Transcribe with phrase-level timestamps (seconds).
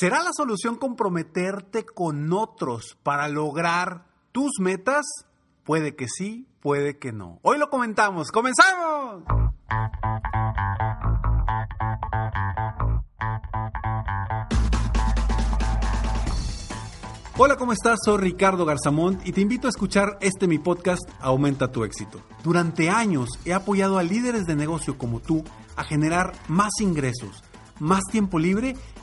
[0.00, 5.04] ¿Será la solución comprometerte con otros para lograr tus metas?
[5.62, 7.38] Puede que sí, puede que no.
[7.42, 8.30] Hoy lo comentamos.
[8.30, 9.24] ¡Comenzamos!
[17.36, 17.98] Hola, ¿cómo estás?
[18.02, 22.22] Soy Ricardo Garzamont y te invito a escuchar este mi podcast Aumenta tu éxito.
[22.42, 25.44] Durante años he apoyado a líderes de negocio como tú
[25.76, 27.44] a generar más ingresos,
[27.78, 28.76] más tiempo libre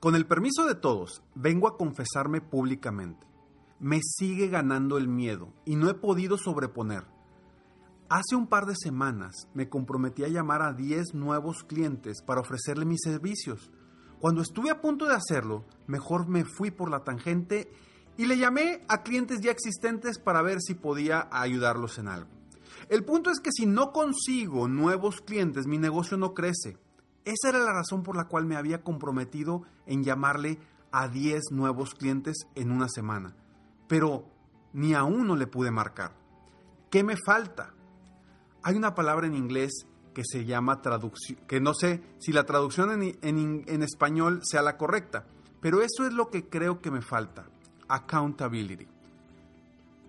[0.00, 3.26] con el permiso de todos, vengo a confesarme públicamente.
[3.78, 7.04] Me sigue ganando el miedo y no he podido sobreponer.
[8.08, 12.86] Hace un par de semanas me comprometí a llamar a 10 nuevos clientes para ofrecerle
[12.86, 13.70] mis servicios.
[14.20, 17.70] Cuando estuve a punto de hacerlo, mejor me fui por la tangente
[18.16, 22.30] y le llamé a clientes ya existentes para ver si podía ayudarlos en algo.
[22.88, 26.78] El punto es que si no consigo nuevos clientes, mi negocio no crece.
[27.24, 30.58] Esa era la razón por la cual me había comprometido en llamarle
[30.90, 33.34] a 10 nuevos clientes en una semana.
[33.88, 34.24] Pero
[34.72, 36.12] ni a uno le pude marcar.
[36.90, 37.74] ¿Qué me falta?
[38.62, 42.90] Hay una palabra en inglés que se llama traducción, que no sé si la traducción
[42.90, 45.26] en, en, en español sea la correcta,
[45.60, 47.46] pero eso es lo que creo que me falta.
[47.88, 48.88] Accountability.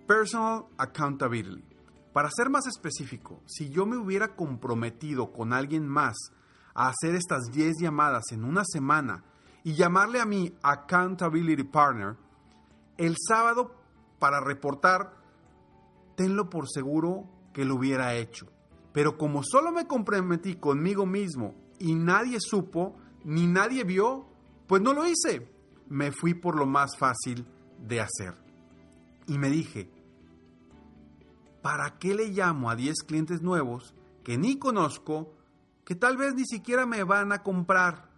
[0.06, 1.64] Personal accountability.
[2.12, 6.16] Para ser más específico, si yo me hubiera comprometido con alguien más
[6.74, 9.24] a hacer estas 10 llamadas en una semana
[9.64, 12.16] y llamarle a mi accountability partner
[12.96, 13.74] el sábado
[14.18, 15.16] para reportar,
[16.16, 18.46] tenlo por seguro que lo hubiera hecho.
[18.92, 24.26] Pero como solo me comprometí conmigo mismo y nadie supo, ni nadie vio,
[24.66, 25.50] pues no lo hice.
[25.88, 27.46] Me fui por lo más fácil
[27.78, 28.36] de hacer.
[29.26, 29.90] Y me dije,
[31.62, 33.94] ¿para qué le llamo a 10 clientes nuevos
[34.24, 35.34] que ni conozco
[35.84, 38.10] que tal vez ni siquiera me van a comprar.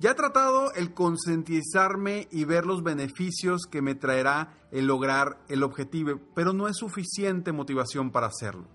[0.00, 5.62] Ya he tratado el concientizarme y ver los beneficios que me traerá el lograr el
[5.62, 8.68] objetivo, pero no es suficiente motivación para hacerlo.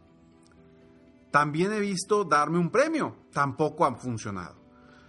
[1.31, 4.61] También he visto darme un premio, tampoco han funcionado.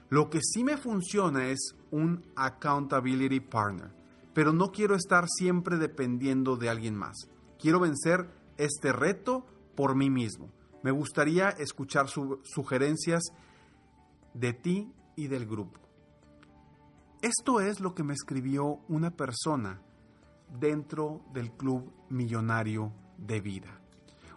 [0.09, 3.93] Lo que sí me funciona es un accountability partner,
[4.33, 7.28] pero no quiero estar siempre dependiendo de alguien más.
[7.59, 10.51] Quiero vencer este reto por mí mismo.
[10.84, 13.22] Me gustaría escuchar sugerencias
[14.34, 15.81] de ti y del grupo.
[17.22, 19.81] Esto es lo que me escribió una persona
[20.61, 23.81] dentro del Club Millonario de Vida.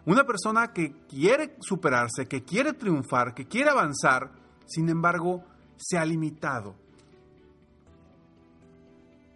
[0.06, 4.32] Una persona que quiere superarse, que quiere triunfar, que quiere avanzar,
[4.64, 5.44] sin embargo,
[5.76, 6.74] se ha limitado.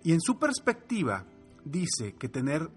[0.03, 1.27] Y en su perspectiva,
[1.62, 2.71] dice que tener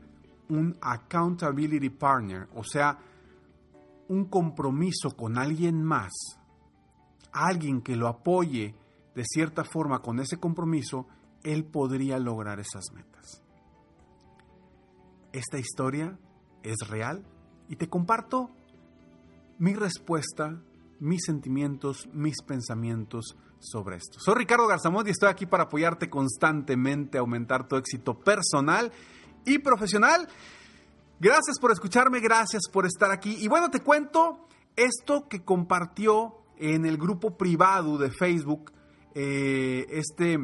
[0.50, 3.00] un accountability partner, o sea,
[4.08, 6.12] un compromiso con alguien más,
[7.32, 8.76] alguien que lo apoye
[9.16, 11.08] de cierta forma con ese compromiso,
[11.44, 13.42] él podría lograr esas metas.
[15.32, 16.18] Esta historia
[16.64, 17.26] es real
[17.68, 18.52] y te comparto
[19.58, 20.62] mi respuesta,
[21.00, 24.20] mis sentimientos, mis pensamientos sobre esto.
[24.20, 28.92] Soy Ricardo Garzamont y estoy aquí para apoyarte constantemente a aumentar tu éxito personal
[29.46, 30.28] y profesional.
[31.20, 33.38] Gracias por escucharme, gracias por estar aquí.
[33.40, 38.74] Y bueno, te cuento esto que compartió en el grupo privado de Facebook
[39.14, 40.38] eh, este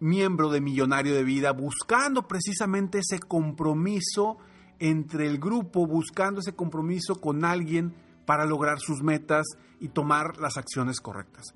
[0.00, 4.38] miembro de Millonario de Vida, buscando precisamente ese compromiso
[4.78, 9.44] entre el grupo, buscando ese compromiso con alguien para lograr sus metas
[9.78, 11.54] y tomar las acciones correctas.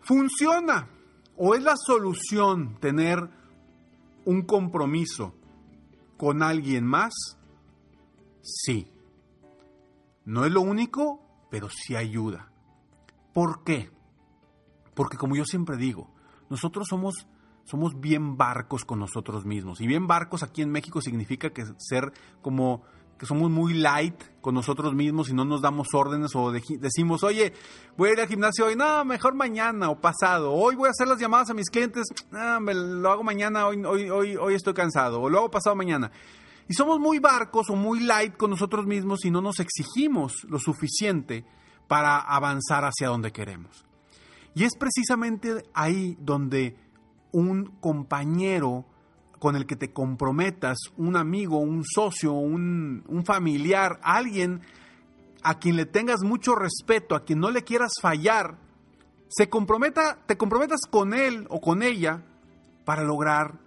[0.00, 0.88] ¿Funciona
[1.36, 3.28] o es la solución tener
[4.24, 5.34] un compromiso
[6.16, 7.12] con alguien más?
[8.44, 8.92] Sí.
[10.24, 11.20] No es lo único,
[11.50, 12.50] pero sí ayuda.
[13.32, 13.90] ¿Por qué?
[14.94, 16.14] Porque como yo siempre digo,
[16.50, 17.26] nosotros somos,
[17.64, 19.80] somos bien barcos con nosotros mismos.
[19.80, 22.12] Y bien barcos aquí en México significa que ser
[22.42, 22.82] como
[23.18, 27.52] que somos muy light con nosotros mismos y no nos damos órdenes o decimos, oye,
[27.96, 31.06] voy a ir al gimnasio hoy, no, mejor mañana o pasado, hoy voy a hacer
[31.06, 35.20] las llamadas a mis clientes, no, lo hago mañana, hoy, hoy, hoy, hoy estoy cansado,
[35.22, 36.10] o lo hago pasado mañana.
[36.68, 40.58] Y somos muy barcos o muy light con nosotros mismos y no nos exigimos lo
[40.58, 41.44] suficiente
[41.86, 43.84] para avanzar hacia donde queremos.
[44.54, 46.76] Y es precisamente ahí donde
[47.32, 48.86] un compañero
[49.38, 54.62] con el que te comprometas, un amigo, un socio, un, un familiar, alguien
[55.42, 58.56] a quien le tengas mucho respeto, a quien no le quieras fallar,
[59.28, 62.24] se comprometa, te comprometas con él o con ella
[62.84, 63.58] para lograr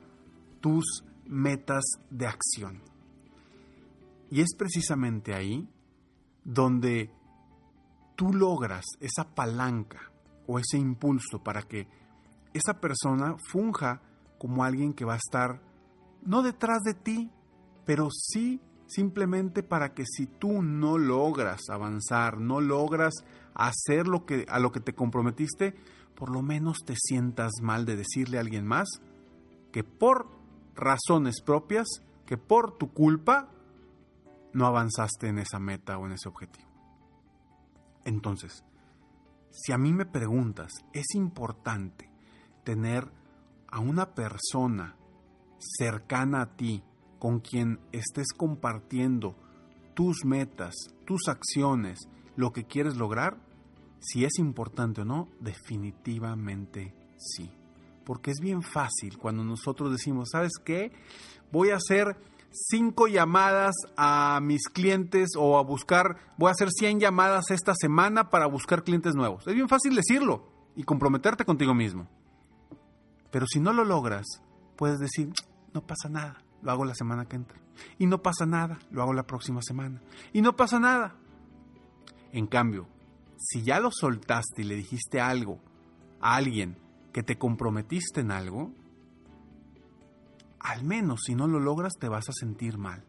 [0.61, 2.81] tus metas de acción.
[4.29, 5.69] Y es precisamente ahí
[6.43, 7.11] donde
[8.15, 10.11] tú logras esa palanca
[10.47, 11.87] o ese impulso para que
[12.53, 14.01] esa persona funja
[14.37, 15.61] como alguien que va a estar
[16.23, 17.31] no detrás de ti,
[17.85, 23.13] pero sí simplemente para que si tú no logras avanzar, no logras
[23.53, 25.75] hacer lo que a lo que te comprometiste,
[26.15, 28.87] por lo menos te sientas mal de decirle a alguien más
[29.71, 30.36] que por
[30.77, 31.87] razones propias,
[32.25, 33.49] que por tu culpa
[34.53, 36.67] no avanzaste en esa meta o en ese objetivo.
[38.05, 38.63] Entonces,
[39.51, 42.09] si a mí me preguntas, es importante
[42.63, 43.11] tener
[43.69, 44.95] a una persona
[45.57, 46.83] cercana a ti,
[47.19, 49.35] con quien estés compartiendo
[49.95, 50.75] tus metas,
[51.05, 53.37] tus acciones, lo que quieres lograr,
[53.99, 57.56] si es importante o no, definitivamente sí.
[58.07, 60.93] Porque es bien fácil cuando nosotros decimos, ¿sabes qué?
[61.51, 62.15] Voy a hacer
[62.51, 68.29] cinco llamadas a mis clientes o a buscar, voy a hacer 100 llamadas esta semana
[68.29, 69.45] para buscar clientes nuevos.
[69.45, 72.07] Es bien fácil decirlo y comprometerte contigo mismo.
[73.29, 74.25] Pero si no lo logras,
[74.77, 75.33] puedes decir,
[75.73, 77.59] no pasa nada, lo hago la semana que entra.
[77.99, 80.01] Y no pasa nada, lo hago la próxima semana.
[80.31, 81.17] Y no pasa nada.
[82.31, 82.87] En cambio,
[83.35, 85.59] si ya lo soltaste y le dijiste algo
[86.21, 86.86] a alguien
[87.17, 88.71] que te comprometiste en algo,
[90.59, 93.03] al menos si no lo logras te vas a sentir mal.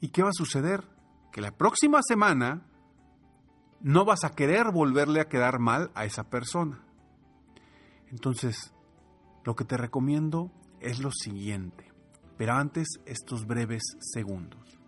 [0.00, 0.82] ¿Y qué va a suceder?
[1.30, 2.66] Que la próxima semana
[3.82, 6.82] no vas a querer volverle a quedar mal a esa persona.
[8.10, 8.72] Entonces,
[9.44, 10.50] lo que te recomiendo
[10.80, 11.92] es lo siguiente,
[12.38, 14.80] pero antes estos breves segundos.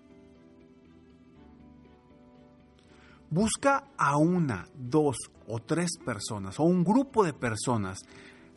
[3.28, 7.98] Busca a una, dos o tres personas o un grupo de personas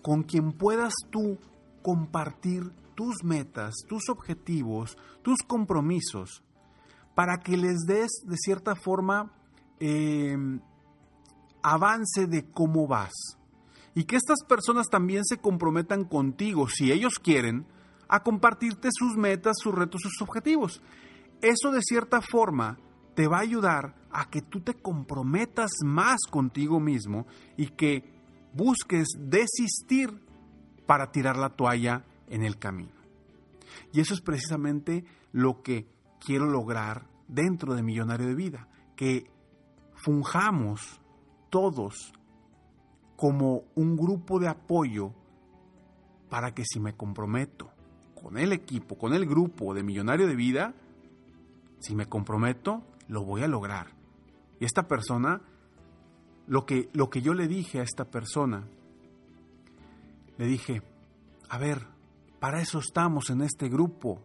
[0.02, 1.38] con quien puedas tú
[1.82, 6.44] compartir tus metas, tus objetivos, tus compromisos,
[7.16, 9.32] para que les des de cierta forma
[9.80, 10.60] em,
[11.62, 13.14] avance de cómo vas.
[13.96, 17.66] Y que estas personas también se comprometan contigo, si ellos quieren,
[18.08, 20.82] a compartirte sus metas, sus retos, sus objetivos.
[21.42, 22.78] Eso de cierta forma
[23.20, 27.28] te va a ayudar a que tú te comprometas más contigo mismo
[27.58, 28.02] y que
[28.54, 30.22] busques desistir
[30.86, 32.94] para tirar la toalla en el camino.
[33.92, 35.86] Y eso es precisamente lo que
[36.26, 39.30] quiero lograr dentro de Millonario de Vida, que
[39.96, 41.02] funjamos
[41.50, 42.14] todos
[43.18, 45.12] como un grupo de apoyo
[46.30, 47.70] para que si me comprometo
[48.16, 50.74] con el equipo, con el grupo de Millonario de Vida,
[51.80, 53.88] si me comprometo, lo voy a lograr.
[54.60, 55.42] Y esta persona,
[56.48, 58.66] lo que, lo que yo le dije a esta persona
[60.38, 60.82] le dije,
[61.50, 61.86] a ver,
[62.40, 64.22] para eso estamos en este grupo,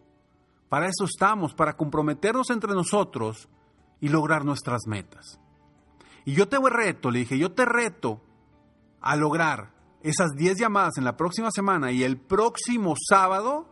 [0.69, 3.49] para eso estamos, para comprometernos entre nosotros
[4.01, 5.41] y lograr nuestras metas.
[6.25, 8.21] Y yo te reto, le dije, yo te reto
[9.01, 9.73] a lograr
[10.03, 13.67] esas 10 llamadas en la próxima semana y el próximo sábado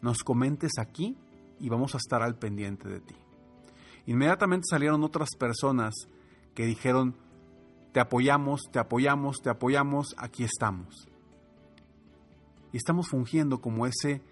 [0.00, 1.16] nos comentes aquí
[1.60, 3.14] y vamos a estar al pendiente de ti.
[4.10, 5.94] Inmediatamente salieron otras personas
[6.54, 7.14] que dijeron,
[7.92, 11.08] te apoyamos, te apoyamos, te apoyamos, aquí estamos
[12.72, 14.22] y estamos fungiendo como ese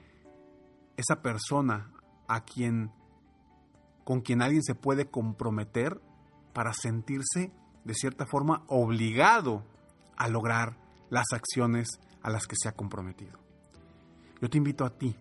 [0.96, 1.90] esa persona
[2.28, 2.90] a quien
[4.04, 6.00] con quien alguien se puede comprometer
[6.52, 7.52] para sentirse
[7.84, 9.64] de cierta forma obligado
[10.16, 10.76] a lograr
[11.10, 11.88] las acciones
[12.22, 13.38] a las que se ha comprometido.
[14.40, 15.16] Yo te invito a ti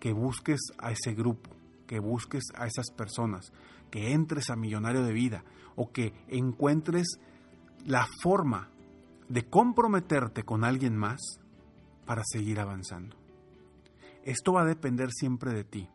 [0.00, 1.50] que busques a ese grupo,
[1.86, 3.52] que busques a esas personas,
[3.90, 5.44] que entres a Millonario de Vida
[5.76, 7.18] o que encuentres
[7.84, 8.70] la forma
[9.28, 11.20] de comprometerte con alguien más
[12.06, 13.16] para seguir avanzando.
[14.24, 15.88] Esto va a depender siempre de ti.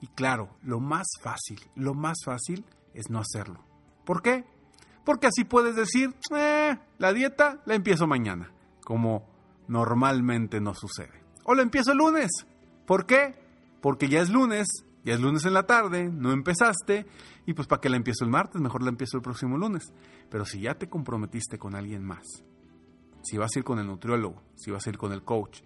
[0.00, 3.64] Y claro, lo más fácil, lo más fácil es no hacerlo.
[4.04, 4.44] ¿Por qué?
[5.04, 9.26] Porque así puedes decir, eh, la dieta la empiezo mañana, como
[9.68, 11.22] normalmente no sucede.
[11.44, 12.30] O la empiezo el lunes.
[12.86, 13.34] ¿Por qué?
[13.80, 14.66] Porque ya es lunes,
[15.04, 17.06] ya es lunes en la tarde, no empezaste,
[17.46, 19.92] y pues para qué la empiezo el martes, mejor la empiezo el próximo lunes.
[20.30, 22.24] Pero si ya te comprometiste con alguien más,
[23.22, 25.60] si vas a ir con el nutriólogo, si vas a ir con el coach,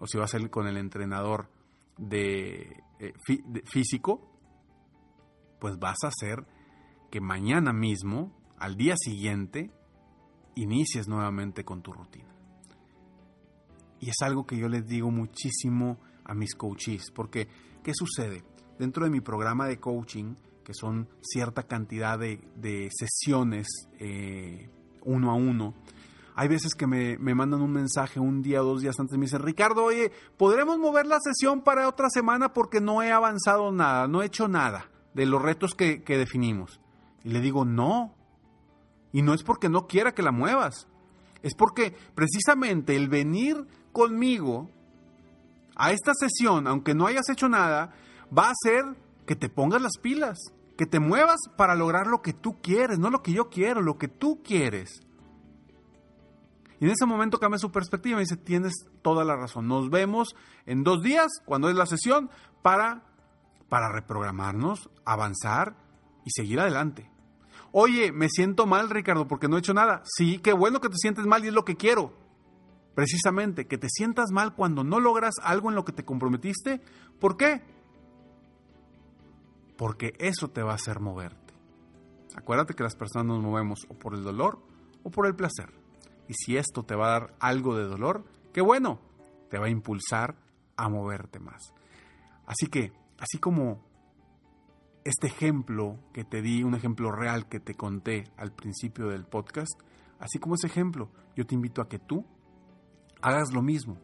[0.00, 1.50] o si vas a ir con el entrenador
[1.98, 3.12] de, eh,
[3.46, 4.30] de físico,
[5.60, 6.46] pues vas a hacer
[7.10, 9.70] que mañana mismo, al día siguiente,
[10.56, 12.34] inicies nuevamente con tu rutina.
[14.00, 17.48] Y es algo que yo les digo muchísimo a mis coaches, porque
[17.82, 18.44] ¿qué sucede?
[18.78, 20.34] Dentro de mi programa de coaching,
[20.64, 23.66] que son cierta cantidad de, sesiones
[23.98, 24.70] eh,
[25.04, 25.74] uno a uno,
[26.34, 29.26] hay veces que me, mandan un mensaje un día o dos días antes y me
[29.26, 34.08] dicen, Ricardo, oye, ¿podremos mover la sesión para otra semana porque no he avanzado nada,
[34.08, 36.80] no he hecho nada de los retos que, que definimos?
[37.24, 38.14] Y le digo, no.
[39.12, 40.86] Y no es porque no quiera que la muevas.
[41.42, 44.70] Es porque precisamente el venir conmigo
[45.80, 47.94] a esta sesión, aunque no hayas hecho nada,
[48.36, 48.84] va a hacer
[49.26, 50.38] que te pongas las pilas,
[50.76, 53.96] que te muevas para lograr lo que tú quieres, no lo que yo quiero, lo
[53.96, 55.00] que tú quieres.
[56.80, 59.68] Y en ese momento cambia su perspectiva y dice, tienes toda la razón.
[59.68, 63.02] Nos vemos en dos días, cuando es la sesión, para,
[63.70, 65.76] para reprogramarnos, avanzar
[66.26, 67.10] y seguir adelante.
[67.72, 70.02] Oye, me siento mal, Ricardo, porque no he hecho nada.
[70.04, 72.12] Sí, qué bueno que te sientes mal y es lo que quiero.
[72.94, 76.80] Precisamente, que te sientas mal cuando no logras algo en lo que te comprometiste.
[77.18, 77.62] ¿Por qué?
[79.76, 81.54] Porque eso te va a hacer moverte.
[82.36, 84.60] Acuérdate que las personas nos movemos o por el dolor
[85.02, 85.72] o por el placer.
[86.28, 89.00] Y si esto te va a dar algo de dolor, qué bueno,
[89.48, 90.36] te va a impulsar
[90.76, 91.72] a moverte más.
[92.46, 93.84] Así que, así como
[95.04, 99.72] este ejemplo que te di, un ejemplo real que te conté al principio del podcast,
[100.18, 102.24] así como ese ejemplo, yo te invito a que tú
[103.22, 103.98] hagas lo mismo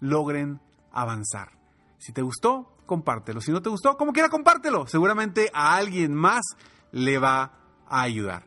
[0.00, 1.59] logren avanzar.
[1.99, 3.42] Si te gustó, compártelo.
[3.42, 4.87] Si no te gustó, como quiera, compártelo.
[4.87, 6.42] Seguramente a alguien más
[6.92, 7.60] le va a
[7.90, 8.47] ayudar.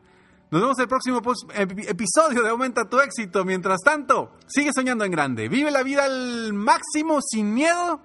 [0.50, 1.20] Nos vemos el próximo
[1.56, 3.44] episodio de Aumenta tu éxito.
[3.44, 5.48] Mientras tanto, sigue soñando en grande.
[5.48, 8.00] Vive la vida al máximo sin miedo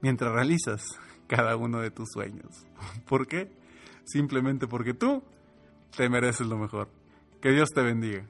[0.00, 0.82] mientras realizas
[1.26, 2.64] cada uno de tus sueños.
[3.08, 3.50] ¿Por qué?
[4.04, 5.22] Simplemente porque tú
[5.96, 6.88] te mereces lo mejor.
[7.40, 8.24] Que Dios te bendiga.